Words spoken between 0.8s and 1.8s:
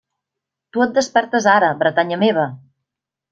et despertes ara